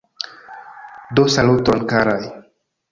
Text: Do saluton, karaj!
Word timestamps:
Do 1.19 1.27
saluton, 1.35 1.87
karaj! 1.95 2.21